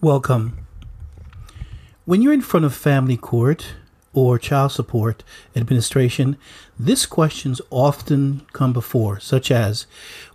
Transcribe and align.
Welcome. 0.00 0.64
When 2.04 2.22
you're 2.22 2.32
in 2.32 2.40
front 2.40 2.64
of 2.64 2.72
family 2.72 3.16
court 3.16 3.74
or 4.12 4.38
child 4.38 4.70
support 4.70 5.24
administration, 5.56 6.36
these 6.78 7.04
questions 7.04 7.60
often 7.70 8.46
come 8.52 8.72
before, 8.72 9.18
such 9.18 9.50
as 9.50 9.88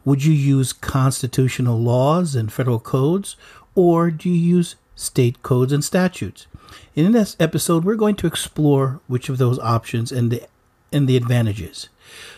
Would 0.03 0.25
you 0.25 0.33
use 0.33 0.73
constitutional 0.73 1.79
laws 1.79 2.35
and 2.35 2.51
federal 2.51 2.81
codes, 2.81 3.37
or 3.73 4.11
do 4.11 4.27
you 4.27 4.35
use 4.35 4.75
state 4.95 5.41
codes 5.43 5.71
and 5.71 5.81
statutes? 5.81 6.45
In 6.93 7.13
this 7.13 7.37
episode, 7.39 7.85
we're 7.85 7.95
going 7.95 8.15
to 8.15 8.27
explore 8.27 8.99
which 9.07 9.29
of 9.29 9.37
those 9.37 9.59
options 9.59 10.11
and 10.11 10.29
the, 10.29 10.43
and 10.91 11.07
the 11.07 11.15
advantages. 11.15 11.87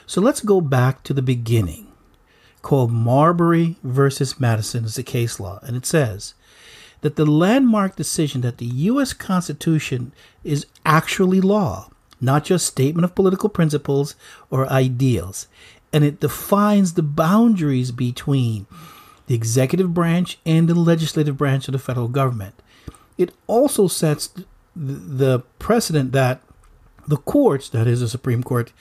So 0.06 0.22
let's 0.22 0.42
go 0.42 0.62
back 0.62 1.02
to 1.06 1.14
the 1.16 1.24
beginning, 1.24 1.88
called 2.62 2.92
Marbury 2.92 3.78
versus 3.82 4.40
Madison 4.40 4.86
is 4.86 4.94
the 4.94 5.02
case 5.02 5.40
law, 5.40 5.60
and 5.64 5.76
it 5.76 5.88
says 5.88 6.36
that 7.02 7.16
the 7.16 7.26
landmark 7.26 7.96
decision 7.96 8.42
that 8.42 8.58
the 8.58 8.66
U.S. 8.66 9.14
Constitution 9.14 10.12
is 10.44 10.66
actually 10.86 11.42
law, 11.42 11.90
not 12.20 12.46
just 12.46 12.66
statement 12.66 13.06
of 13.06 13.16
political 13.16 13.50
principles 13.50 14.16
or 14.50 14.70
ideals, 14.72 15.48
and 15.94 16.04
it 16.04 16.20
defines 16.20 16.94
the 16.94 17.04
boundaries 17.04 17.92
between 17.92 18.66
the 19.28 19.36
executive 19.36 19.94
branch 19.94 20.38
and 20.46 20.68
the 20.68 20.76
legislative 20.76 21.38
branch 21.38 21.68
of 21.68 21.72
the 21.72 21.80
federal 21.80 22.08
government. 22.08 22.56
It 23.18 23.34
also 23.48 23.88
sets 23.88 24.30
the 24.76 25.40
precedent 25.58 26.12
that 26.12 26.42
the 27.08 27.18
courts, 27.18 27.70
that 27.70 27.88
is 27.88 28.02
the 28.02 28.08
Supreme 28.08 28.44
Court, 28.44 28.74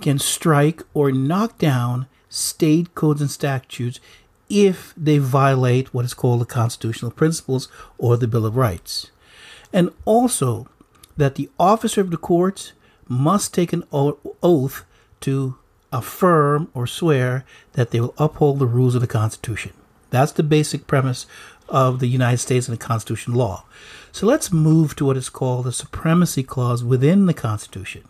can 0.00 0.18
strike 0.18 0.82
or 0.92 1.12
knock 1.12 1.58
down 1.58 2.06
state 2.28 2.94
codes 2.94 3.20
and 3.20 3.30
statutes 3.30 4.00
if 4.48 4.94
they 4.96 5.18
violate 5.18 5.92
what 5.92 6.04
is 6.04 6.14
called 6.14 6.40
the 6.40 6.46
constitutional 6.46 7.10
principles 7.10 7.68
or 7.98 8.16
the 8.16 8.28
Bill 8.28 8.46
of 8.46 8.56
Rights. 8.56 9.10
And 9.72 9.90
also 10.04 10.68
that 11.16 11.34
the 11.34 11.50
officer 11.58 12.00
of 12.00 12.10
the 12.10 12.16
courts 12.16 12.72
must 13.08 13.54
take 13.54 13.72
an 13.72 13.84
oath 13.92 14.84
to 15.20 15.56
affirm 15.92 16.68
or 16.74 16.86
swear 16.86 17.44
that 17.72 17.90
they 17.90 18.00
will 18.00 18.14
uphold 18.18 18.58
the 18.58 18.66
rules 18.66 18.94
of 18.94 19.00
the 19.00 19.06
Constitution. 19.06 19.72
That's 20.10 20.32
the 20.32 20.42
basic 20.42 20.86
premise 20.86 21.26
of 21.68 21.98
the 21.98 22.06
United 22.06 22.38
States 22.38 22.68
and 22.68 22.78
the 22.78 22.84
Constitution 22.84 23.34
law. 23.34 23.64
So 24.12 24.26
let's 24.26 24.52
move 24.52 24.94
to 24.96 25.04
what 25.04 25.16
is 25.16 25.28
called 25.28 25.66
the 25.66 25.72
Supremacy 25.72 26.42
Clause 26.42 26.84
within 26.84 27.26
the 27.26 27.34
Constitution. 27.34 28.04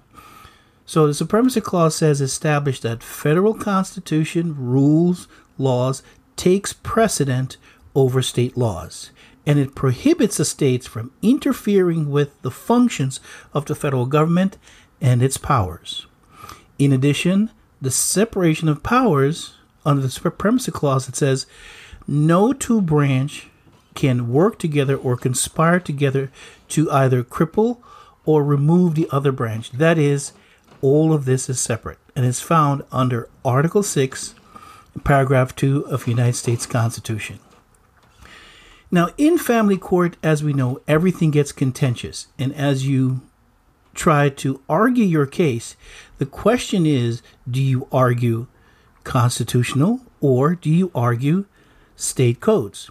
So 0.84 1.06
the 1.06 1.15
Supremacy 1.15 1.61
Clause 1.61 1.97
says 1.97 2.21
establish 2.21 2.81
that 2.81 3.03
federal 3.03 3.55
Constitution 3.55 4.55
rules, 4.56 5.27
laws 5.59 6.03
takes 6.37 6.73
precedent 6.73 7.56
over 7.95 8.23
state 8.23 8.56
laws, 8.56 9.11
and 9.47 9.59
it 9.59 9.75
prohibits 9.75 10.37
the 10.37 10.45
states 10.45 10.87
from 10.87 11.12
interfering 11.23 12.11
with 12.11 12.41
the 12.43 12.51
functions 12.51 13.20
of 13.53 13.67
the 13.67 13.75
federal 13.75 14.06
government 14.06 14.59
and 15.01 15.23
its 15.23 15.37
powers. 15.37 16.06
In 16.78 16.93
addition, 16.93 17.51
the 17.81 17.91
separation 17.91 18.69
of 18.69 18.83
powers 18.83 19.55
under 19.84 20.03
the 20.03 20.11
Supremacy 20.11 20.73
Clause 20.73 21.09
it 21.09 21.17
says 21.17 21.47
no 22.06 22.53
two 22.53 22.81
branch 22.81 23.48
can 23.95 24.31
work 24.33 24.59
together 24.59 24.97
or 24.97 25.17
conspire 25.17 25.81
together 25.81 26.31
to 26.69 26.91
either 26.91 27.23
cripple 27.23 27.78
or 28.25 28.45
remove 28.45 28.95
the 28.95 29.09
other 29.11 29.33
branch. 29.33 29.71
That 29.73 29.98
is, 29.98 30.33
all 30.83 31.12
of 31.12 31.25
this 31.25 31.48
is 31.48 31.59
separate 31.59 31.98
and 32.15 32.25
is 32.25 32.41
found 32.41 32.83
under 32.93 33.28
Article 33.45 33.83
6 33.83 34.34
paragraph 35.05 35.55
2 35.55 35.86
of 35.86 36.05
the 36.05 36.11
United 36.11 36.34
States 36.34 36.66
Constitution. 36.66 37.39
Now, 38.91 39.08
in 39.19 39.36
family 39.38 39.78
court, 39.78 40.16
as 40.22 40.44
we 40.44 40.53
know, 40.53 40.80
everything 40.86 41.30
gets 41.30 41.53
contentious. 41.53 42.28
And 42.38 42.55
as 42.55 42.86
you 42.86 43.20
try 43.94 44.28
to 44.28 44.60
argue 44.69 45.04
your 45.04 45.26
case, 45.26 45.76
the 46.19 46.26
question 46.26 46.87
is 46.87 47.22
do 47.50 47.60
you 47.60 47.88
argue 47.91 48.47
constitutional 49.04 50.00
or 50.21 50.54
do 50.54 50.71
you 50.71 50.91
argue 50.94 51.47
state 51.97 52.41
codes? 52.41 52.91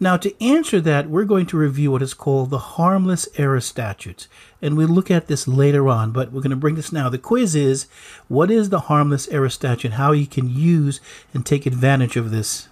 Now, 0.00 0.16
to 0.16 0.44
answer 0.44 0.80
that, 0.80 1.08
we're 1.08 1.24
going 1.24 1.46
to 1.46 1.56
review 1.56 1.92
what 1.92 2.02
is 2.02 2.14
called 2.14 2.50
the 2.50 2.58
harmless 2.58 3.28
error 3.36 3.60
statutes. 3.60 4.28
And 4.60 4.76
we'll 4.76 4.88
look 4.88 5.10
at 5.10 5.28
this 5.28 5.46
later 5.46 5.88
on, 5.88 6.10
but 6.10 6.32
we're 6.32 6.40
going 6.40 6.50
to 6.50 6.56
bring 6.56 6.74
this 6.74 6.92
now. 6.92 7.08
The 7.08 7.18
quiz 7.18 7.54
is 7.54 7.86
what 8.28 8.50
is 8.50 8.70
the 8.70 8.80
harmless 8.80 9.28
error 9.28 9.48
statute 9.48 9.88
and 9.88 9.94
how 9.94 10.12
you 10.12 10.26
can 10.26 10.50
use 10.50 11.00
and 11.32 11.46
take 11.46 11.64
advantage 11.64 12.16
of 12.16 12.30
this 12.30 12.68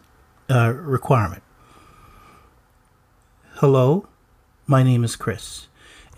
uh, 0.51 0.73
requirement. 0.73 1.43
Hello, 3.57 4.09
my 4.67 4.83
name 4.83 5.05
is 5.05 5.15
Chris. 5.15 5.69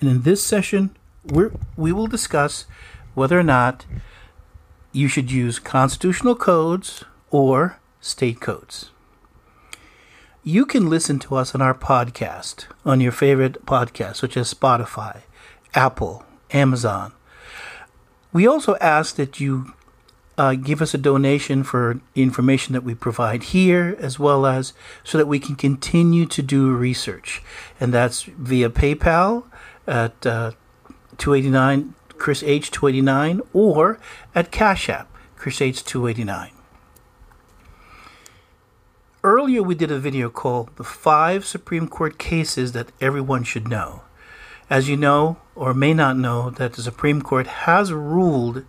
And 0.01 0.09
in 0.09 0.23
this 0.23 0.43
session, 0.43 0.97
we 1.25 1.49
we 1.77 1.93
will 1.93 2.07
discuss 2.07 2.65
whether 3.15 3.39
or 3.39 3.43
not 3.43 3.85
you 4.93 5.09
should 5.09 5.31
use 5.31 5.59
constitutional 5.59 6.35
codes 6.35 7.05
or 7.31 7.79
state 8.01 8.41
codes. 8.41 8.91
You 10.47 10.67
can 10.67 10.91
listen 10.91 11.19
to 11.21 11.37
us 11.37 11.55
on 11.55 11.63
our 11.63 11.73
podcast 11.73 12.67
on 12.85 13.01
your 13.01 13.13
favorite 13.13 13.65
podcast, 13.65 14.17
such 14.17 14.37
as 14.37 14.53
Spotify, 14.53 15.23
Apple, 15.73 16.23
Amazon. 16.53 17.15
We 18.31 18.47
also 18.47 18.77
ask 18.77 19.17
that 19.17 19.41
you 19.41 19.73
uh, 20.37 20.55
give 20.57 20.83
us 20.83 20.93
a 20.93 20.99
donation 20.99 21.63
for 21.63 21.99
information 22.15 22.75
that 22.75 22.85
we 22.85 22.95
provide 22.95 23.45
here, 23.45 23.97
as 23.99 24.19
well 24.19 24.45
as 24.45 24.75
so 25.03 25.17
that 25.17 25.29
we 25.29 25.39
can 25.39 25.57
continue 25.57 26.27
to 26.27 26.43
do 26.43 26.71
research. 26.75 27.43
And 27.81 27.95
that's 27.95 28.25
via 28.25 28.69
PayPal 28.69 29.45
at 29.87 30.27
uh, 30.27 30.51
289 31.17 31.95
Chris 32.19 32.43
H 32.43 32.71
289 32.71 33.41
or 33.55 33.99
at 34.35 34.51
Cash 34.51 34.91
App 34.91 35.09
Chris 35.37 35.63
H 35.63 35.83
289. 35.85 36.51
Earlier, 39.25 39.63
we 39.63 39.75
did 39.75 39.91
a 39.91 39.99
video 39.99 40.29
called 40.29 40.77
The 40.77 40.85
Five 40.85 41.47
Supreme 41.47 41.89
Court 41.89 42.19
Cases 42.19 42.73
That 42.73 42.93
Everyone 43.01 43.43
Should 43.43 43.67
Know. 43.67 44.03
As 44.69 44.87
you 44.91 44.99
know, 44.99 45.39
or 45.55 45.73
may 45.73 45.95
not 45.95 46.19
know, 46.19 46.51
that 46.51 46.75
the 46.75 46.83
Supreme 46.83 47.23
Court 47.23 47.47
has 47.47 47.91
ruled 47.91 48.67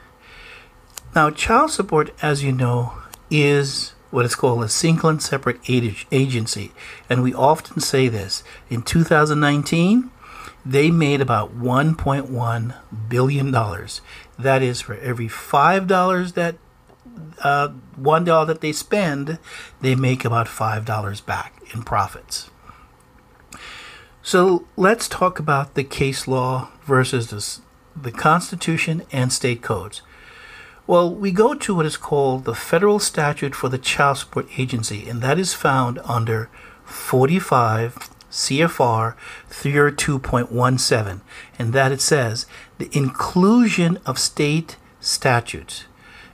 Now, 1.16 1.30
child 1.30 1.72
support, 1.72 2.14
as 2.22 2.44
you 2.44 2.52
know, 2.52 2.92
is 3.32 3.94
what 4.16 4.26
is 4.26 4.34
called 4.34 4.64
a 4.64 4.70
single 4.70 5.10
and 5.10 5.22
separate 5.22 5.60
agency. 5.68 6.72
And 7.10 7.22
we 7.22 7.34
often 7.34 7.82
say 7.82 8.08
this. 8.08 8.46
In 8.70 8.82
2019, 8.82 10.10
they 10.66 10.90
made 10.90 11.20
about 11.20 11.60
$1.1 11.60 12.76
billion. 13.10 13.52
That 13.52 14.64
is, 14.64 14.80
for 14.80 14.94
every 14.96 15.28
$5 15.28 16.34
that 16.34 16.56
uh, 17.44 17.70
$1 18.00 18.48
that 18.48 18.62
they 18.62 18.72
spend, 18.72 19.38
they 19.82 19.96
make 19.96 20.24
about 20.24 20.48
$5 20.48 21.26
back 21.26 21.62
in 21.74 21.84
profits. 21.84 22.50
So 24.22 24.66
let's 24.78 25.10
talk 25.10 25.40
about 25.40 25.74
the 25.74 25.84
case 25.84 26.26
law 26.26 26.70
versus 26.86 27.32
this, 27.32 27.60
the 27.94 28.14
Constitution 28.14 29.04
and 29.12 29.34
state 29.34 29.62
codes. 29.62 30.02
Well, 30.88 31.12
we 31.12 31.32
go 31.32 31.56
to 31.56 31.74
what 31.74 31.88
is 31.88 31.98
called 31.98 32.46
the 32.46 32.54
Federal 32.54 33.00
Statute 33.00 33.56
for 33.56 33.70
the 33.70 33.80
Child 33.80 34.20
Support 34.20 34.48
Agency, 34.56 35.10
and 35.10 35.20
that 35.24 35.40
is 35.40 35.56
found 35.56 36.00
under 36.06 36.48
45 36.84 38.12
CFR 38.30 39.16
302.17, 39.50 41.22
and 41.58 41.74
that 41.74 41.92
it 41.92 42.02
says 42.02 42.46
the 42.78 42.96
inclusion 42.96 43.98
of 44.06 44.20
state 44.20 44.78
statutes. 45.00 45.86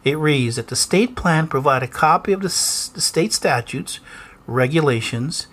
It 0.04 0.18
reads 0.18 0.58
that 0.58 0.68
the 0.68 0.76
state 0.76 1.16
plan 1.16 1.48
provide 1.48 1.84
a 1.84 1.88
copy 1.88 2.34
of 2.34 2.42
the, 2.42 2.50
the 2.50 3.00
state 3.00 3.32
statutes, 3.32 4.02
regulations, 4.48 5.48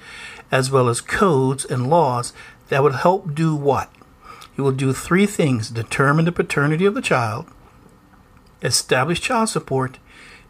as 0.50 0.72
well 0.72 0.88
as 0.88 1.00
codes 1.00 1.64
and 1.64 1.88
laws 1.88 2.32
that 2.68 2.82
would 2.82 2.96
help 2.96 3.32
do 3.32 3.54
what? 3.54 3.92
It 4.56 4.62
will 4.62 4.72
do 4.72 4.92
three 4.92 5.26
things 5.26 5.70
determine 5.70 6.24
the 6.24 6.32
paternity 6.32 6.84
of 6.84 6.94
the 6.94 7.02
child, 7.02 7.46
establish 8.62 9.20
child 9.20 9.48
support, 9.48 9.98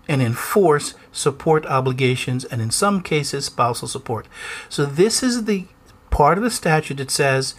and 0.09 0.23
enforce 0.23 0.95
support 1.13 1.67
obligations, 1.67 2.45
and 2.47 2.63
in 2.63 2.71
some 2.71 3.03
cases, 3.03 3.45
spousal 3.45 3.87
support. 3.87 4.27
So, 4.69 4.87
this 4.87 5.23
is 5.23 5.45
the 5.45 5.67
part 6.11 6.39
of 6.39 6.45
the 6.45 6.51
statute 6.51 6.97
that 6.97 7.11
says 7.11 7.55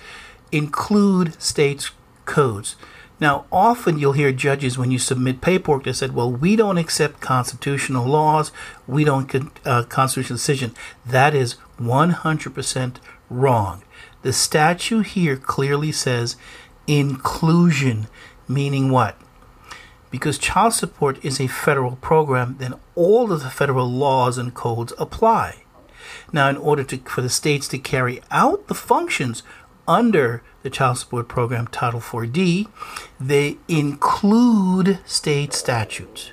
include 0.51 1.40
states' 1.42 1.92
codes. 2.25 2.75
Now, 3.19 3.46
often 3.51 4.00
you'll 4.00 4.13
hear 4.13 4.31
judges 4.31 4.78
when 4.78 4.92
you 4.92 4.98
submit 4.98 5.42
paperwork 5.42 5.84
that 5.84 5.96
said, 5.96 6.16
"Well, 6.16 6.31
we 6.31 6.56
don't 6.56 6.78
accept 6.78 7.19
constitutional 7.19 8.07
laws. 8.07 8.51
We 8.88 9.04
don't 9.04 9.30
uh, 9.66 9.84
constitutional 9.84 10.38
decision." 10.38 10.74
That 11.06 11.36
is 11.36 11.57
100% 11.80 12.96
wrong. 13.30 13.84
The 14.22 14.34
statute 14.34 15.07
here 15.07 15.38
clearly 15.38 15.92
says 15.92 16.36
inclusion, 16.88 18.07
meaning 18.48 18.90
what? 18.90 19.18
Because 20.12 20.38
child 20.38 20.74
support 20.74 21.24
is 21.24 21.40
a 21.40 21.48
federal 21.48 21.96
program, 21.98 22.56
then 22.60 22.74
all 22.96 23.32
of 23.32 23.44
the 23.44 23.50
federal 23.50 23.88
laws 23.88 24.38
and 24.38 24.54
codes 24.54 24.94
apply. 24.98 25.64
Now, 26.32 26.50
in 26.50 26.58
order 26.58 26.84
to, 26.86 26.98
for 27.00 27.22
the 27.22 27.30
states 27.30 27.68
to 27.70 27.78
carry 27.78 28.22
out 28.32 28.68
the 28.68 28.74
functions 28.74 29.44
under 29.88 30.42
the 30.62 30.70
child 30.70 30.98
support 30.98 31.28
program 31.28 31.68
Title 31.68 32.00
4D, 32.00 32.68
they 33.20 33.58
include 33.68 35.00
state 35.06 35.54
statutes, 35.54 36.32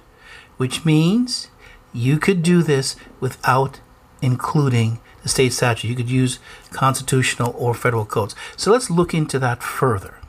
which 0.56 0.84
means 0.84 1.48
you 1.92 2.18
could 2.18 2.42
do 2.42 2.62
this 2.62 2.96
without 3.20 3.80
including 4.20 5.00
the 5.22 5.28
state 5.28 5.52
statute. 5.52 5.88
You 5.88 5.96
could 5.96 6.10
use 6.10 6.38
constitutional 6.70 7.54
or 7.56 7.74
federal 7.74 8.04
codes. 8.04 8.34
So 8.56 8.70
let's 8.70 8.90
look 8.90 9.14
into 9.14 9.38
that 9.38 9.62
further. 9.62 10.20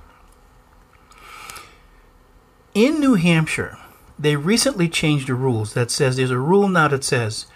In 2.77 2.99
New 2.99 3.15
Hampshire, 3.15 3.75
they 4.19 4.35
recently 4.35 4.87
changed 4.87 5.27
the 5.27 5.33
rules 5.33 5.73
that 5.73 5.89
says 5.89 6.15
there's 6.15 6.29
a 6.29 6.37
rule 6.37 6.69
now 6.69 6.87
that 6.89 7.03
says, 7.03 7.47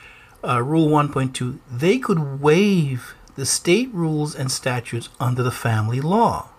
uh, 0.44 0.64
Rule 0.64 0.88
1.2, 0.88 1.60
they 1.72 2.00
could 2.00 2.42
waive 2.42 3.14
the 3.36 3.46
state 3.46 3.94
rules 3.94 4.34
and 4.34 4.52
statutes 4.52 5.10
under 5.20 5.44
the 5.44 5.52
family 5.52 6.02
law. 6.02 6.50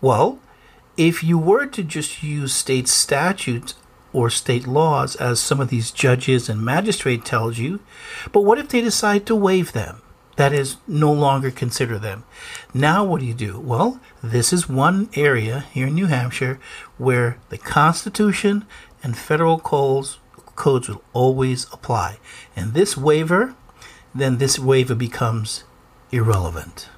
Well, 0.00 0.40
if 0.96 1.22
you 1.22 1.38
were 1.38 1.64
to 1.66 1.84
just 1.84 2.24
use 2.24 2.52
state 2.52 2.88
statutes 2.88 3.76
or 4.12 4.30
state 4.30 4.66
laws 4.66 5.14
as 5.14 5.38
some 5.38 5.60
of 5.60 5.68
these 5.68 5.92
judges 5.92 6.48
and 6.48 6.64
magistrate 6.64 7.24
tells 7.24 7.58
you, 7.58 7.78
but 8.32 8.40
what 8.40 8.58
if 8.58 8.66
they 8.68 8.80
decide 8.80 9.26
to 9.26 9.36
waive 9.36 9.70
them? 9.70 10.02
That 10.36 10.52
is, 10.52 10.76
no 10.86 11.12
longer 11.12 11.50
consider 11.50 11.98
them. 11.98 12.24
Now, 12.74 13.04
what 13.04 13.20
do 13.20 13.26
you 13.26 13.34
do? 13.34 13.58
Well, 13.58 14.00
this 14.22 14.52
is 14.52 14.68
one 14.68 15.08
area 15.14 15.64
here 15.72 15.86
in 15.86 15.94
New 15.94 16.06
Hampshire 16.06 16.60
where 16.98 17.38
the 17.48 17.58
Constitution 17.58 18.66
and 19.02 19.16
federal 19.16 19.58
codes, 19.58 20.18
codes 20.54 20.88
will 20.88 21.02
always 21.12 21.66
apply. 21.72 22.18
And 22.54 22.74
this 22.74 22.96
waiver, 22.96 23.54
then 24.14 24.38
this 24.38 24.58
waiver 24.58 24.94
becomes 24.94 25.64
irrelevant. 26.10 26.88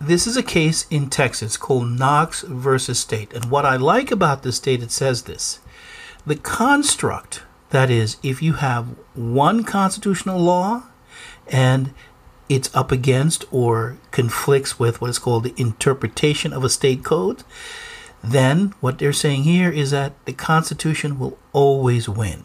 This 0.00 0.26
is 0.26 0.36
a 0.36 0.42
case 0.42 0.86
in 0.90 1.08
Texas 1.08 1.56
called 1.56 1.88
Knox 1.88 2.42
versus 2.42 2.98
State. 2.98 3.32
And 3.32 3.50
what 3.50 3.64
I 3.64 3.76
like 3.76 4.10
about 4.10 4.42
this 4.42 4.56
state, 4.56 4.82
it 4.82 4.90
says 4.90 5.22
this 5.22 5.60
the 6.26 6.36
construct, 6.36 7.42
that 7.70 7.90
is, 7.90 8.16
if 8.22 8.42
you 8.42 8.54
have 8.54 8.94
one 9.14 9.64
constitutional 9.64 10.38
law 10.38 10.84
and 11.48 11.92
it's 12.48 12.74
up 12.74 12.92
against 12.92 13.44
or 13.50 13.98
conflicts 14.10 14.78
with 14.78 15.00
what 15.00 15.10
is 15.10 15.18
called 15.18 15.44
the 15.44 15.54
interpretation 15.56 16.52
of 16.52 16.62
a 16.64 16.68
state 16.68 17.04
code, 17.04 17.42
then 18.22 18.74
what 18.80 18.98
they're 18.98 19.12
saying 19.12 19.42
here 19.42 19.70
is 19.70 19.90
that 19.90 20.12
the 20.24 20.32
Constitution 20.32 21.18
will 21.18 21.38
always 21.52 22.08
win. 22.08 22.44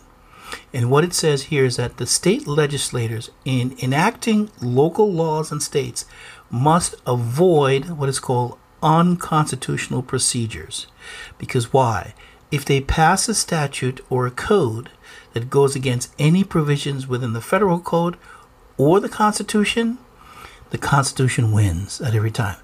And 0.74 0.90
what 0.90 1.04
it 1.04 1.14
says 1.14 1.44
here 1.44 1.66
is 1.66 1.78
that 1.78 1.98
the 1.98 2.06
state 2.06 2.48
legislators, 2.48 3.30
in 3.46 3.76
enacting 3.82 4.50
local 4.62 5.12
laws 5.12 5.52
and 5.52 5.62
states, 5.64 6.06
must 6.50 6.96
avoid 7.08 7.92
what 7.92 8.10
is 8.10 8.20
called 8.20 8.58
unconstitutional 8.84 10.02
procedures. 10.02 10.88
Because 11.38 11.72
why? 11.72 12.14
If 12.52 12.66
they 12.66 12.82
pass 12.82 13.30
a 13.30 13.34
statute 13.34 14.04
or 14.10 14.28
a 14.28 14.32
code 14.32 14.90
that 15.34 15.50
goes 15.50 15.76
against 15.76 16.14
any 16.20 16.44
provisions 16.44 17.08
within 17.08 17.34
the 17.34 17.42
federal 17.42 17.80
code 17.80 18.18
or 18.78 19.00
the 19.00 19.10
Constitution, 19.10 19.98
the 20.72 20.78
Constitution 20.78 21.52
wins 21.52 22.02
at 22.02 22.16
every 22.16 22.32
time. 22.32 22.58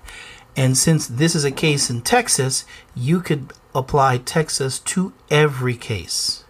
And 0.56 0.78
since 0.78 1.08
this 1.08 1.36
is 1.36 1.44
a 1.44 1.52
case 1.52 1.90
in 1.90 2.02
Texas, 2.02 2.66
you 2.96 3.22
could 3.22 3.54
apply 3.76 4.18
Texas 4.18 4.80
to 4.80 5.14
every 5.30 5.76
case. 5.76 6.44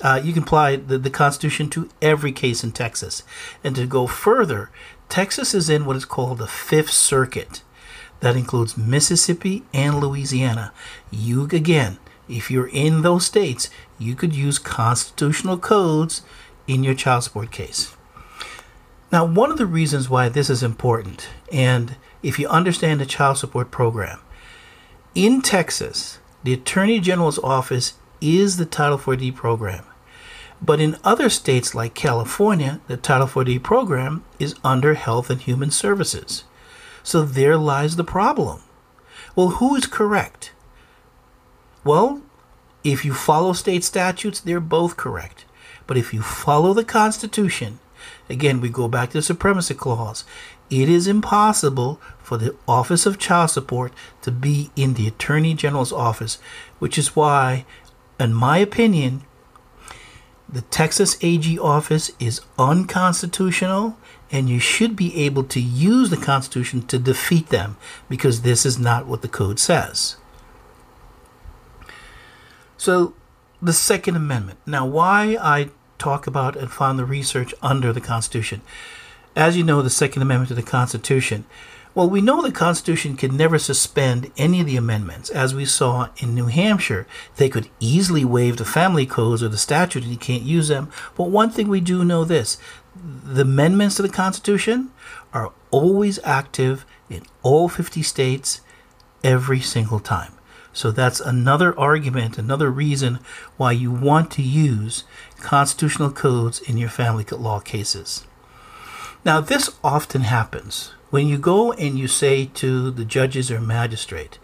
Uh, 0.00 0.20
you 0.22 0.32
can 0.32 0.44
apply 0.44 0.76
the, 0.76 0.96
the 0.96 1.10
Constitution 1.10 1.68
to 1.70 1.90
every 2.00 2.32
case 2.32 2.64
in 2.64 2.72
Texas. 2.72 3.22
And 3.62 3.76
to 3.76 3.86
go 3.86 4.06
further, 4.06 4.70
Texas 5.08 5.54
is 5.54 5.68
in 5.68 5.84
what 5.84 5.96
is 5.96 6.04
called 6.04 6.38
the 6.38 6.46
Fifth 6.46 6.90
Circuit. 6.90 7.62
That 8.20 8.36
includes 8.36 8.76
Mississippi 8.76 9.64
and 9.74 10.00
Louisiana. 10.00 10.72
You, 11.10 11.44
again, 11.44 11.98
if 12.28 12.50
you're 12.50 12.68
in 12.68 13.02
those 13.02 13.24
states, 13.26 13.70
you 13.98 14.14
could 14.14 14.34
use 14.34 14.58
constitutional 14.58 15.58
codes 15.58 16.22
in 16.66 16.84
your 16.84 16.94
child 16.94 17.24
support 17.24 17.50
case. 17.50 17.96
Now, 19.10 19.24
one 19.24 19.50
of 19.50 19.58
the 19.58 19.66
reasons 19.66 20.10
why 20.10 20.28
this 20.28 20.50
is 20.50 20.62
important, 20.62 21.28
and 21.50 21.96
if 22.22 22.38
you 22.38 22.46
understand 22.48 23.00
the 23.00 23.06
child 23.06 23.38
support 23.38 23.70
program, 23.70 24.20
in 25.14 25.40
Texas, 25.40 26.18
the 26.44 26.52
Attorney 26.52 27.00
General's 27.00 27.38
office 27.38 27.94
is 28.20 28.56
the 28.56 28.66
Title 28.66 28.98
4D 28.98 29.34
program. 29.34 29.84
But 30.60 30.80
in 30.80 30.96
other 31.04 31.30
states 31.30 31.74
like 31.74 31.94
California, 31.94 32.80
the 32.86 32.96
Title 32.96 33.26
4D 33.26 33.62
program 33.62 34.24
is 34.38 34.54
under 34.62 34.94
Health 34.94 35.30
and 35.30 35.40
Human 35.40 35.70
Services. 35.70 36.44
So 37.02 37.22
there 37.22 37.56
lies 37.56 37.96
the 37.96 38.04
problem. 38.04 38.62
Well, 39.34 39.50
who 39.50 39.74
is 39.76 39.86
correct? 39.86 40.52
Well, 41.88 42.20
if 42.84 43.02
you 43.06 43.14
follow 43.14 43.54
state 43.54 43.82
statutes, 43.82 44.40
they're 44.40 44.60
both 44.60 44.98
correct. 44.98 45.46
But 45.86 45.96
if 45.96 46.12
you 46.12 46.20
follow 46.20 46.74
the 46.74 46.84
Constitution, 46.84 47.78
again, 48.28 48.60
we 48.60 48.68
go 48.68 48.88
back 48.88 49.08
to 49.08 49.16
the 49.16 49.22
Supremacy 49.22 49.72
Clause, 49.72 50.26
it 50.68 50.90
is 50.90 51.06
impossible 51.06 51.98
for 52.22 52.36
the 52.36 52.54
Office 52.68 53.06
of 53.06 53.18
Child 53.18 53.52
Support 53.52 53.94
to 54.20 54.30
be 54.30 54.70
in 54.76 54.92
the 54.94 55.08
Attorney 55.08 55.54
General's 55.54 55.90
office, 55.90 56.36
which 56.78 56.98
is 56.98 57.16
why, 57.16 57.64
in 58.20 58.34
my 58.34 58.58
opinion, 58.58 59.22
the 60.46 60.60
Texas 60.60 61.16
AG 61.22 61.58
office 61.58 62.10
is 62.20 62.42
unconstitutional, 62.58 63.96
and 64.30 64.50
you 64.50 64.58
should 64.58 64.94
be 64.94 65.24
able 65.24 65.44
to 65.44 65.58
use 65.58 66.10
the 66.10 66.18
Constitution 66.18 66.86
to 66.88 66.98
defeat 66.98 67.48
them 67.48 67.78
because 68.10 68.42
this 68.42 68.66
is 68.66 68.78
not 68.78 69.06
what 69.06 69.22
the 69.22 69.26
code 69.26 69.58
says. 69.58 70.18
So, 72.78 73.14
the 73.60 73.74
Second 73.74 74.16
Amendment. 74.16 74.58
Now, 74.64 74.86
why 74.86 75.36
I 75.40 75.68
talk 75.98 76.26
about 76.26 76.56
and 76.56 76.70
find 76.70 76.98
the 76.98 77.04
research 77.04 77.52
under 77.60 77.92
the 77.92 78.00
Constitution. 78.00 78.62
As 79.36 79.56
you 79.56 79.64
know, 79.64 79.82
the 79.82 79.90
Second 79.90 80.22
Amendment 80.22 80.48
to 80.48 80.54
the 80.54 80.62
Constitution 80.62 81.44
well, 81.98 82.08
we 82.08 82.20
know 82.20 82.42
the 82.42 82.52
Constitution 82.52 83.16
can 83.16 83.36
never 83.36 83.58
suspend 83.58 84.30
any 84.36 84.60
of 84.60 84.66
the 84.66 84.76
amendments. 84.76 85.30
As 85.30 85.52
we 85.52 85.64
saw 85.64 86.10
in 86.18 86.32
New 86.32 86.46
Hampshire, 86.46 87.08
they 87.38 87.48
could 87.48 87.70
easily 87.80 88.24
waive 88.24 88.56
the 88.56 88.64
family 88.64 89.04
codes 89.04 89.42
or 89.42 89.48
the 89.48 89.58
statute 89.58 90.04
and 90.04 90.12
you 90.12 90.16
can't 90.16 90.44
use 90.44 90.68
them. 90.68 90.92
But 91.16 91.30
one 91.30 91.50
thing 91.50 91.66
we 91.66 91.80
do 91.80 92.04
know 92.04 92.24
this 92.24 92.56
the 92.94 93.42
amendments 93.42 93.96
to 93.96 94.02
the 94.02 94.08
Constitution 94.08 94.92
are 95.32 95.52
always 95.72 96.20
active 96.22 96.86
in 97.10 97.22
all 97.42 97.68
50 97.68 98.02
states 98.04 98.60
every 99.24 99.58
single 99.60 99.98
time. 99.98 100.37
So 100.78 100.92
that's 100.92 101.18
another 101.18 101.76
argument, 101.76 102.38
another 102.38 102.70
reason 102.70 103.18
why 103.56 103.72
you 103.72 103.90
want 103.90 104.30
to 104.30 104.42
use 104.42 105.02
constitutional 105.40 106.12
codes 106.12 106.60
in 106.60 106.76
your 106.76 106.88
family 106.88 107.24
law 107.32 107.58
cases. 107.58 108.24
Now, 109.24 109.40
this 109.40 109.76
often 109.82 110.20
happens 110.20 110.92
when 111.10 111.26
you 111.26 111.36
go 111.36 111.72
and 111.72 111.98
you 111.98 112.06
say 112.06 112.44
to 112.54 112.92
the 112.92 113.04
judges 113.04 113.50
or 113.50 113.60
magistrate, 113.60 114.38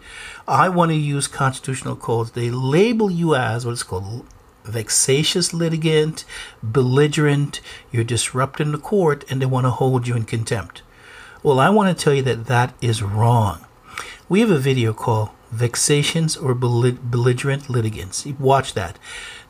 I 0.45 0.67
want 0.67 0.91
to 0.91 0.97
use 0.97 1.29
constitutional 1.29 1.95
codes, 1.95 2.31
they 2.31 2.51
label 2.51 3.09
you 3.09 3.33
as 3.33 3.65
what's 3.65 3.83
called 3.83 4.25
vexatious 4.65 5.53
litigant, 5.53 6.25
belligerent, 6.61 7.61
you're 7.93 8.03
disrupting 8.03 8.73
the 8.73 8.77
court, 8.77 9.23
and 9.29 9.41
they 9.41 9.45
want 9.45 9.67
to 9.67 9.71
hold 9.71 10.05
you 10.05 10.17
in 10.17 10.25
contempt. 10.25 10.81
Well, 11.43 11.61
I 11.61 11.69
want 11.69 11.97
to 11.97 12.03
tell 12.03 12.13
you 12.13 12.23
that 12.23 12.47
that 12.47 12.73
is 12.81 13.01
wrong. 13.01 13.65
We 14.27 14.41
have 14.41 14.51
a 14.51 14.59
video 14.59 14.91
called 14.91 15.29
Vexatious 15.55 16.35
or 16.35 16.53
Belligerent 16.53 17.69
Litigants. 17.69 18.25
Watch 18.39 18.73
that. 18.73 18.99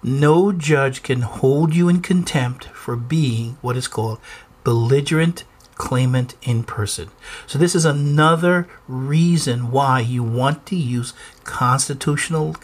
No 0.04 0.52
judge 0.52 1.04
can 1.04 1.22
hold 1.22 1.74
you 1.76 1.90
in 1.90 2.02
contempt 2.02 2.66
for 2.66 2.96
being 2.96 3.58
what 3.62 3.76
is 3.76 3.88
called 3.88 4.20
belligerent 4.64 5.44
claimant 5.76 6.36
in 6.42 6.64
person. 6.64 7.10
So, 7.48 7.58
this 7.58 7.76
is 7.76 7.86
another 7.86 8.68
reason 8.88 9.72
why 9.72 10.00
you 10.00 10.24
want 10.24 10.66
to 10.68 10.76
use 10.76 11.14
constitutional 11.44 12.56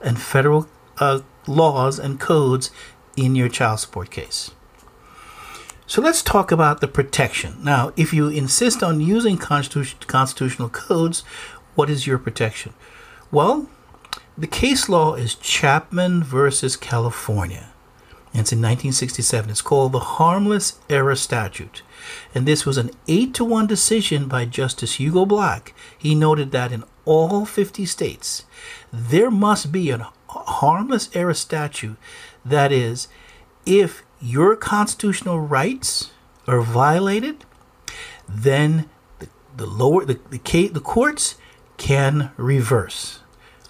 and 0.00 0.20
federal 0.20 0.68
uh, 0.98 1.20
laws 1.46 1.98
and 1.98 2.20
codes 2.20 2.70
in 3.16 3.34
your 3.34 3.48
child 3.48 3.80
support 3.80 4.10
case. 4.10 4.50
So 5.88 6.02
let's 6.02 6.22
talk 6.22 6.52
about 6.52 6.82
the 6.82 6.86
protection. 6.86 7.56
Now, 7.62 7.94
if 7.96 8.12
you 8.12 8.28
insist 8.28 8.82
on 8.82 9.00
using 9.00 9.38
constitu- 9.38 10.06
constitutional 10.06 10.68
codes, 10.68 11.24
what 11.78 11.88
is 11.88 12.08
your 12.08 12.18
protection? 12.18 12.74
Well, 13.30 13.68
the 14.36 14.48
case 14.48 14.88
law 14.88 15.14
is 15.14 15.36
Chapman 15.36 16.24
versus 16.24 16.76
California. 16.76 17.68
And 18.32 18.40
it's 18.40 18.52
in 18.52 18.58
1967. 18.58 19.48
It's 19.48 19.62
called 19.62 19.92
the 19.92 20.00
Harmless 20.00 20.80
Error 20.90 21.14
Statute. 21.14 21.82
And 22.34 22.48
this 22.48 22.66
was 22.66 22.78
an 22.78 22.90
8 23.06 23.32
to 23.34 23.44
1 23.44 23.68
decision 23.68 24.26
by 24.26 24.44
Justice 24.44 24.94
Hugo 24.94 25.24
Black. 25.24 25.72
He 25.96 26.16
noted 26.16 26.50
that 26.50 26.72
in 26.72 26.82
all 27.04 27.46
50 27.46 27.86
states, 27.86 28.44
there 28.92 29.30
must 29.30 29.70
be 29.70 29.90
a 29.90 30.10
harmless 30.26 31.08
error 31.14 31.32
statute 31.32 31.96
that 32.44 32.72
is, 32.72 33.06
if 33.64 34.02
your 34.20 34.56
constitutional 34.56 35.38
rights 35.38 36.10
are 36.48 36.60
violated, 36.60 37.44
then 38.28 38.90
the, 39.20 39.28
the 39.56 39.66
lower 39.66 40.04
the, 40.04 40.18
the, 40.30 40.68
the 40.68 40.80
courts 40.80 41.36
can 41.78 42.30
reverse. 42.36 43.20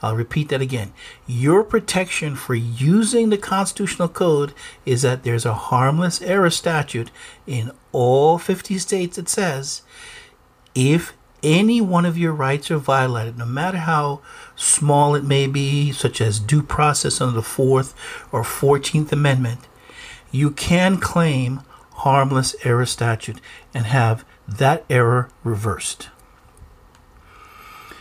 I'll 0.02 0.16
repeat 0.16 0.48
that 0.48 0.60
again. 0.60 0.92
Your 1.26 1.64
protection 1.64 2.36
for 2.36 2.54
using 2.54 3.30
the 3.30 3.38
constitutional 3.38 4.08
code 4.08 4.52
is 4.86 5.02
that 5.02 5.24
there's 5.24 5.46
a 5.46 5.54
harmless 5.54 6.22
error 6.22 6.50
statute 6.50 7.10
in 7.46 7.72
all 7.92 8.38
50 8.38 8.78
states 8.78 9.16
that 9.16 9.28
says 9.28 9.82
if 10.74 11.12
any 11.42 11.80
one 11.80 12.04
of 12.04 12.18
your 12.18 12.32
rights 12.32 12.70
are 12.70 12.78
violated, 12.78 13.38
no 13.38 13.46
matter 13.46 13.78
how 13.78 14.20
small 14.56 15.14
it 15.14 15.24
may 15.24 15.46
be, 15.46 15.92
such 15.92 16.20
as 16.20 16.40
due 16.40 16.62
process 16.62 17.20
under 17.20 17.34
the 17.34 17.42
Fourth 17.42 17.94
or 18.32 18.44
Fourteenth 18.44 19.12
Amendment, 19.12 19.60
you 20.30 20.50
can 20.50 20.98
claim 20.98 21.60
harmless 21.92 22.54
error 22.64 22.86
statute 22.86 23.40
and 23.74 23.86
have 23.86 24.24
that 24.46 24.84
error 24.88 25.30
reversed. 25.42 26.08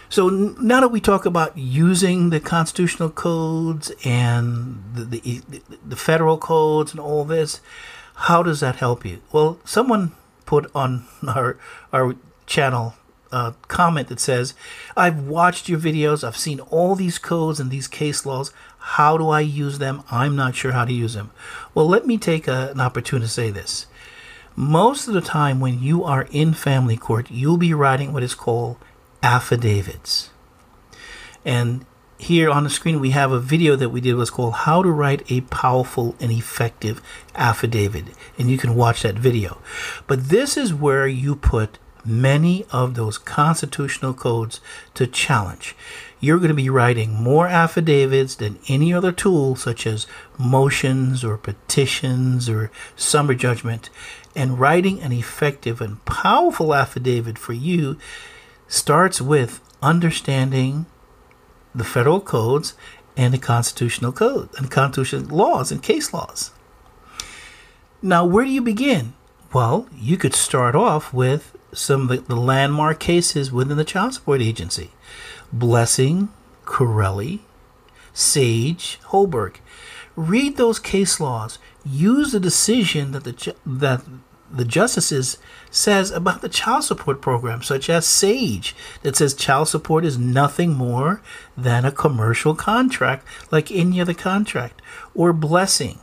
So 0.10 0.30
now 0.30 0.82
that 0.82 0.88
we 0.88 1.02
talk 1.02 1.26
about 1.26 1.58
using 1.58 2.30
the 2.30 2.40
constitutional 2.40 3.10
codes 3.10 3.92
and 4.06 4.82
the, 4.94 5.06
the, 5.06 5.62
the 5.86 5.96
federal 5.96 6.38
codes 6.38 6.92
and 6.92 7.00
all 7.00 7.26
this, 7.26 7.60
how 8.16 8.42
does 8.42 8.62
that 8.62 8.78
help 8.78 9.06
you? 9.06 9.22
Well, 9.32 9.60
someone 9.66 10.14
put 10.46 10.72
on 10.74 11.06
our 11.28 11.58
our 11.94 12.16
channel 12.46 12.96
a 13.32 13.54
comment 13.68 14.08
that 14.08 14.22
says, 14.22 14.54
"I've 14.96 15.28
watched 15.28 15.68
your 15.68 15.80
videos. 15.80 16.24
I've 16.24 16.38
seen 16.38 16.62
all 16.62 16.96
these 16.96 17.20
codes 17.20 17.60
and 17.60 17.70
these 17.70 17.88
case 17.88 18.26
laws. 18.26 18.54
How 18.80 19.18
do 19.18 19.30
I 19.30 19.42
use 19.42 19.80
them? 19.80 20.04
I'm 20.10 20.36
not 20.36 20.56
sure 20.56 20.72
how 20.72 20.86
to 20.86 20.94
use 20.94 21.14
them." 21.14 21.32
Well, 21.74 21.88
let 21.88 22.08
me 22.08 22.18
take 22.18 22.48
a, 22.48 22.70
an 22.72 22.80
opportunity 22.80 23.28
to 23.28 23.32
say 23.32 23.52
this. 23.52 23.86
Most 24.56 25.08
of 25.08 25.14
the 25.14 25.22
time, 25.22 25.60
when 25.60 25.80
you 25.80 26.04
are 26.04 26.28
in 26.32 26.54
family 26.54 26.98
court, 26.98 27.30
you'll 27.30 27.58
be 27.58 27.74
writing 27.74 28.14
what 28.14 28.24
is 28.24 28.34
called 28.34 28.78
affidavits. 29.24 30.30
And 31.46 31.86
here 32.18 32.50
on 32.50 32.64
the 32.64 32.70
screen, 32.70 33.00
we 33.00 33.12
have 33.12 33.32
a 33.32 33.40
video 33.40 33.76
that 33.76 33.90
we 33.90 34.02
did 34.02 34.16
was 34.16 34.30
called 34.30 34.54
How 34.54 34.82
to 34.82 34.90
Write 34.90 35.32
a 35.32 35.42
Powerful 35.42 36.16
and 36.20 36.32
Effective 36.32 37.02
Affidavit. 37.36 38.06
And 38.38 38.50
you 38.50 38.58
can 38.58 38.76
watch 38.76 39.04
that 39.04 39.16
video. 39.16 39.62
But 40.08 40.30
this 40.30 40.58
is 40.58 40.74
where 40.74 41.08
you 41.08 41.36
put 41.36 41.78
many 42.04 42.66
of 42.72 42.96
those 42.96 43.18
constitutional 43.18 44.14
codes 44.14 44.62
to 44.96 45.06
challenge. 45.06 45.76
You're 46.20 46.38
going 46.38 46.50
to 46.50 46.56
be 46.56 46.70
writing 46.70 47.14
more 47.14 47.48
affidavits 47.48 48.34
than 48.36 48.60
any 48.68 48.94
other 48.94 49.12
tool, 49.12 49.56
such 49.56 49.86
as 49.86 50.08
motions 50.40 51.24
or 51.24 51.38
petitions 51.38 52.50
or 52.50 52.72
summary 52.96 53.36
judgment. 53.36 53.90
And 54.36 54.60
writing 54.60 55.02
an 55.02 55.12
effective 55.12 55.82
and 55.82 56.04
powerful 56.06 56.74
affidavit 56.74 57.38
for 57.38 57.54
you 57.54 57.98
starts 58.68 59.22
with 59.22 59.62
understanding 59.82 60.86
the 61.74 61.84
federal 61.84 62.20
codes 62.20 62.74
and 63.16 63.34
the 63.34 63.38
constitutional 63.38 64.12
code 64.12 64.50
and 64.58 64.70
constitutional 64.70 65.36
laws 65.36 65.72
and 65.72 65.82
case 65.82 66.14
laws. 66.14 66.52
Now, 68.02 68.26
where 68.26 68.46
do 68.46 68.52
you 68.52 68.62
begin? 68.62 69.14
Well, 69.54 69.88
you 69.96 70.18
could 70.18 70.36
start 70.36 70.76
off 70.76 71.14
with 71.14 71.56
some 71.74 72.10
of 72.10 72.28
the, 72.28 72.36
landmark 72.36 73.00
cases 73.00 73.52
within 73.52 73.78
the 73.78 73.86
child 73.86 74.14
support 74.14 74.42
agency 74.42 74.92
Blessing, 75.52 76.30
Corelli, 76.66 77.42
Sage, 78.14 79.00
Holberg. 79.08 79.58
Read 80.16 80.58
those 80.58 80.80
case 80.80 81.20
laws. 81.20 81.60
Use 81.86 82.32
the 82.32 82.40
decision 82.40 83.12
that 83.12 83.24
the 83.24 83.56
that 83.66 84.04
the 84.52 84.66
justices 84.66 85.38
says 85.70 86.12
about 86.12 86.42
the 86.42 86.50
child 86.50 86.84
support 86.84 87.22
program, 87.22 87.62
such 87.62 87.90
as 87.90 88.06
SAGE, 88.06 88.76
that 89.04 89.16
says 89.16 89.34
child 89.34 89.68
support 89.68 90.06
is 90.06 90.18
nothing 90.18 90.74
more 90.74 91.22
than 91.56 91.86
a 91.86 91.92
commercial 91.92 92.56
contract 92.56 93.26
like 93.52 93.72
any 93.72 94.00
other 94.00 94.14
contract, 94.14 94.82
or 95.14 95.34
blessing. 95.34 96.00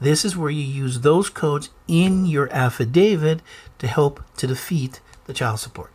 This 0.00 0.24
is 0.24 0.36
where 0.36 0.50
you 0.50 0.62
use 0.62 1.00
those 1.00 1.28
codes 1.28 1.68
in 1.86 2.24
your 2.24 2.50
affidavit 2.52 3.42
to 3.78 3.86
help 3.86 4.22
to 4.36 4.46
defeat 4.46 5.00
the 5.26 5.34
child 5.34 5.60
support. 5.60 5.92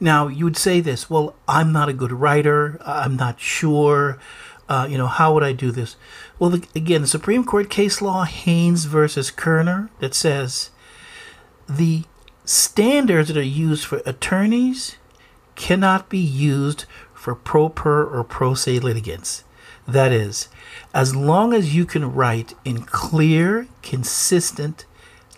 Now, 0.00 0.28
you 0.28 0.44
would 0.44 0.56
say 0.56 0.80
this, 0.80 1.08
well, 1.08 1.34
I'm 1.48 1.72
not 1.72 1.88
a 1.88 1.92
good 1.92 2.12
writer, 2.12 2.78
I'm 2.84 3.16
not 3.16 3.40
sure. 3.40 4.18
Uh, 4.68 4.86
you 4.88 4.96
know, 4.96 5.06
how 5.06 5.34
would 5.34 5.42
I 5.42 5.52
do 5.52 5.70
this? 5.70 5.96
Well, 6.38 6.50
the, 6.50 6.66
again, 6.74 7.02
the 7.02 7.06
Supreme 7.06 7.44
Court 7.44 7.68
case 7.68 8.00
law, 8.00 8.24
Haines 8.24 8.86
versus 8.86 9.30
Kerner, 9.30 9.90
that 10.00 10.14
says 10.14 10.70
the 11.68 12.04
standards 12.44 13.28
that 13.28 13.36
are 13.36 13.42
used 13.42 13.84
for 13.84 14.00
attorneys 14.06 14.96
cannot 15.54 16.08
be 16.08 16.18
used 16.18 16.84
for 17.12 17.34
pro 17.34 17.68
per 17.68 18.04
or 18.04 18.24
pro 18.24 18.54
se 18.54 18.78
litigants. 18.80 19.44
That 19.86 20.12
is, 20.12 20.48
as 20.94 21.14
long 21.14 21.52
as 21.52 21.74
you 21.74 21.84
can 21.84 22.14
write 22.14 22.54
in 22.64 22.82
clear, 22.82 23.68
consistent 23.82 24.86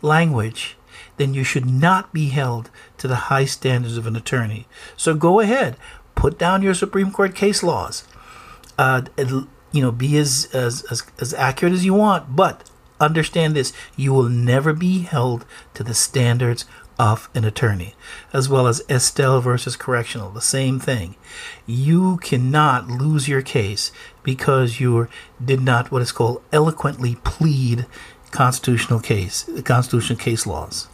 language, 0.02 0.76
then 1.16 1.35
you 1.35 1.42
should 1.42 1.66
not 1.66 2.12
be 2.12 2.28
held 2.28 2.71
to 2.99 3.09
the 3.09 3.16
high 3.16 3.45
standards 3.45 3.97
of 3.97 4.06
an 4.06 4.16
attorney. 4.16 4.66
So 4.97 5.14
go 5.14 5.40
ahead, 5.40 5.76
put 6.14 6.38
down 6.38 6.62
your 6.62 6.75
Supreme 6.75 7.11
Court 7.11 7.35
case 7.35 7.62
laws. 7.62 8.04
Uh, 8.78 9.02
you 9.73 9.83
know, 9.83 9.92
be 9.92 10.16
as, 10.16 10.49
as, 10.52 10.85
as, 10.90 11.02
as 11.18 11.35
accurate 11.35 11.73
as 11.73 11.85
you 11.85 11.95
want, 11.95 12.35
but 12.35 12.71
understand 13.00 13.54
this 13.54 13.73
you 13.97 14.12
will 14.12 14.28
never 14.28 14.73
be 14.73 15.00
held 15.00 15.45
to 15.75 15.83
the 15.83 15.95
standards 15.95 16.64
of 16.99 17.28
an 17.35 17.45
attorney, 17.45 17.95
as 18.33 18.49
well 18.49 18.66
as 18.66 18.83
Estelle 18.88 19.40
versus 19.40 19.76
Correctional, 19.76 20.30
the 20.30 20.40
same 20.40 20.80
thing. 20.80 21.14
You 21.66 22.16
cannot 22.18 22.88
lose 22.88 23.28
your 23.28 23.42
case 23.42 23.92
because 24.23 24.80
you 24.80 25.09
did 25.45 25.61
not 25.61 25.90
what 25.90 26.02
is 26.02 26.12
called 26.12 26.42
eloquently 26.52 27.16
plead 27.16 27.87
constitutional 28.30 29.00
case, 29.00 29.42
the 29.42 29.62
constitutional 29.62 30.18
case 30.18 30.47
laws. 30.47 30.88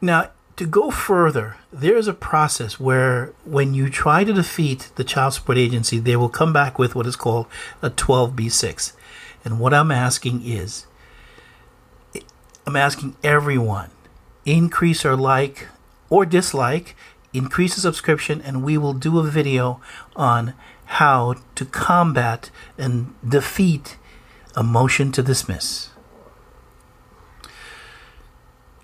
Now, 0.00 0.30
to 0.60 0.66
go 0.66 0.90
further, 0.90 1.56
there 1.72 1.96
is 1.96 2.06
a 2.06 2.12
process 2.12 2.78
where 2.78 3.32
when 3.46 3.72
you 3.72 3.88
try 3.88 4.24
to 4.24 4.32
defeat 4.34 4.90
the 4.96 5.04
child 5.04 5.32
support 5.32 5.56
agency, 5.56 5.98
they 5.98 6.16
will 6.16 6.28
come 6.28 6.52
back 6.52 6.78
with 6.78 6.94
what 6.94 7.06
is 7.06 7.16
called 7.16 7.46
a 7.80 7.88
12B6. 7.88 8.92
And 9.42 9.58
what 9.58 9.72
I'm 9.72 9.90
asking 9.90 10.42
is, 10.44 10.84
I'm 12.66 12.76
asking 12.76 13.16
everyone, 13.24 13.88
increase 14.44 15.02
or 15.02 15.16
like 15.16 15.68
or 16.10 16.26
dislike, 16.26 16.94
increase 17.32 17.74
the 17.74 17.80
subscription, 17.80 18.42
and 18.42 18.62
we 18.62 18.76
will 18.76 18.92
do 18.92 19.18
a 19.18 19.22
video 19.22 19.80
on 20.14 20.52
how 21.00 21.36
to 21.54 21.64
combat 21.64 22.50
and 22.76 23.14
defeat 23.26 23.96
a 24.54 24.62
motion 24.62 25.10
to 25.12 25.22
dismiss. 25.22 25.88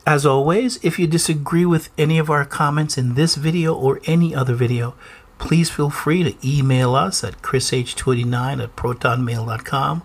As 0.06 0.25
always, 0.25 0.78
if 0.84 1.00
you 1.00 1.08
disagree 1.08 1.66
with 1.66 1.90
any 1.98 2.16
of 2.18 2.30
our 2.30 2.44
comments 2.44 2.96
in 2.96 3.14
this 3.14 3.34
video 3.34 3.75
or 3.75 4.00
any 4.04 4.32
other 4.32 4.54
video, 4.54 4.94
please 5.40 5.68
feel 5.68 5.90
free 5.90 6.22
to 6.22 6.48
email 6.48 6.94
us 6.94 7.25
at 7.25 7.42
chrish29 7.42 8.62
at 8.62 8.76
protonmail.com, 8.76 10.02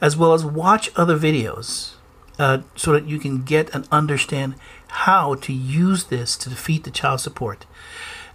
as 0.00 0.16
well 0.16 0.32
as 0.32 0.46
watch 0.46 0.90
other 0.96 1.18
videos 1.18 1.92
uh, 2.38 2.60
so 2.74 2.92
that 2.92 3.04
you 3.04 3.18
can 3.18 3.42
get 3.42 3.72
and 3.74 3.86
understand 3.92 4.54
how 4.88 5.34
to 5.34 5.52
use 5.52 6.04
this 6.04 6.38
to 6.38 6.48
defeat 6.48 6.84
the 6.84 6.90
child 6.90 7.20
support. 7.20 7.66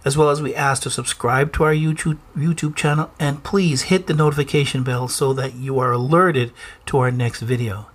As 0.04 0.16
well 0.16 0.30
as 0.30 0.40
we 0.40 0.54
ask 0.54 0.84
to 0.84 0.90
subscribe 0.90 1.52
to 1.54 1.64
our 1.64 1.74
YouTube 1.74 2.18
YouTube 2.36 2.76
channel 2.76 3.10
and 3.18 3.42
please 3.42 3.82
hit 3.82 4.06
the 4.06 4.14
notification 4.14 4.84
bell 4.84 5.08
so 5.08 5.32
that 5.32 5.54
you 5.54 5.80
are 5.80 5.90
alerted 5.90 6.52
to 6.86 6.98
our 6.98 7.10
next 7.10 7.40
video. 7.40 7.88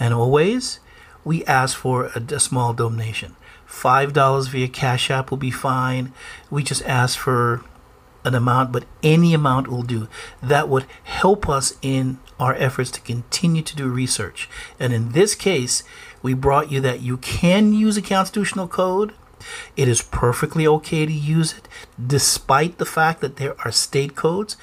And 0.00 0.14
always, 0.14 0.80
we 1.24 1.44
ask 1.44 1.76
for 1.76 2.06
a, 2.14 2.22
a 2.34 2.40
small 2.40 2.72
donation. 2.72 3.36
$5 3.68 4.48
via 4.48 4.68
Cash 4.68 5.10
App 5.10 5.30
will 5.30 5.38
be 5.38 5.50
fine. 5.50 6.12
We 6.50 6.62
just 6.62 6.84
ask 6.84 7.18
for 7.18 7.64
an 8.24 8.34
amount, 8.34 8.72
but 8.72 8.84
any 9.02 9.34
amount 9.34 9.68
will 9.68 9.82
do. 9.82 10.08
That 10.42 10.68
would 10.68 10.86
help 11.02 11.48
us 11.48 11.74
in 11.82 12.18
our 12.38 12.54
efforts 12.54 12.90
to 12.92 13.00
continue 13.00 13.62
to 13.62 13.76
do 13.76 13.88
research. 13.88 14.48
And 14.80 14.92
in 14.92 15.12
this 15.12 15.34
case, 15.34 15.82
we 16.22 16.34
brought 16.34 16.72
you 16.72 16.80
that 16.80 17.02
you 17.02 17.18
can 17.18 17.74
use 17.74 17.96
a 17.96 18.02
constitutional 18.02 18.66
code. 18.66 19.12
It 19.76 19.88
is 19.88 20.00
perfectly 20.00 20.66
okay 20.66 21.04
to 21.04 21.12
use 21.12 21.52
it, 21.52 21.68
despite 22.04 22.78
the 22.78 22.86
fact 22.86 23.20
that 23.20 23.36
there 23.36 23.54
are 23.64 23.70
state 23.70 24.16
codes, 24.16 24.56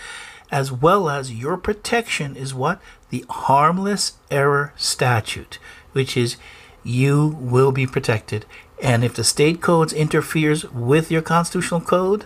as 0.52 0.72
well 0.72 1.08
as 1.08 1.32
your 1.32 1.56
protection 1.58 2.36
is 2.36 2.54
what? 2.54 2.82
The 3.10 3.26
harmless 3.30 4.14
error 4.32 4.74
statute, 4.76 5.60
which 5.94 6.18
is 6.18 6.38
you 6.84 7.38
will 7.40 7.72
be 7.72 7.88
protected. 7.88 8.46
And 8.82 9.04
if 9.04 9.14
the 9.14 9.24
state 9.24 9.62
codes 9.62 9.94
interferes 9.94 10.66
with 10.72 11.12
your 11.12 11.22
constitutional 11.22 11.82
code, 11.82 12.26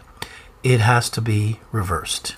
it 0.64 0.80
has 0.80 1.10
to 1.12 1.22
be 1.22 1.60
reversed. 1.72 2.36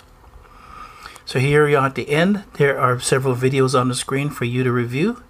So 1.25 1.39
here 1.39 1.65
we 1.65 1.75
are 1.75 1.85
at 1.85 1.95
the 1.95 2.09
end. 2.09 2.43
There 2.53 2.79
are 2.79 2.99
several 2.99 3.35
videos 3.35 3.79
on 3.79 3.89
the 3.89 3.95
screen 3.95 4.29
for 4.29 4.45
you 4.45 4.63
to 4.63 4.71
review. 4.71 5.23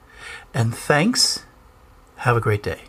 And 0.54 0.74
thanks. 0.74 1.44
Have 2.18 2.38
a 2.38 2.42
great 2.42 2.64
day. 2.64 2.84